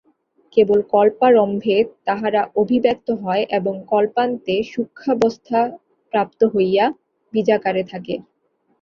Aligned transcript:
কেবল 0.57 0.79
কল্পারম্ভে 0.93 1.77
তাহারা 2.07 2.41
অভিব্যক্ত 2.61 3.07
হয়, 3.23 3.43
এবং 3.57 3.73
কল্পান্তে 3.91 4.55
সূক্ষ্মাবস্থা 4.71 5.59
প্রাপ্ত 6.13 6.39
হইয়া 6.53 6.85
বীজাকারে 7.33 7.83
থাকে। 7.91 8.15